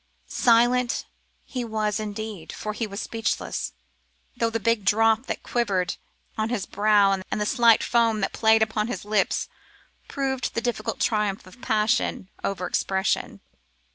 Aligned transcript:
Silent 0.25 1.05
he 1.45 1.63
was 1.63 1.99
indeed, 1.99 2.51
for 2.51 2.73
he 2.73 2.87
was 2.87 2.99
speechless; 2.99 3.73
though 4.35 4.49
the 4.49 4.59
big 4.59 4.83
drop 4.83 5.27
that 5.27 5.43
quivered 5.43 5.97
on 6.39 6.49
his 6.49 6.65
brow 6.65 7.11
and 7.11 7.39
the 7.39 7.45
slight 7.45 7.83
foam 7.83 8.19
that 8.19 8.33
played 8.33 8.63
upon 8.63 8.87
his 8.87 9.05
lip 9.05 9.31
proved 10.07 10.55
the 10.55 10.59
difficult 10.59 10.99
triumph 10.99 11.45
of 11.45 11.61
passion 11.61 12.29
over 12.43 12.65
expression. 12.65 13.41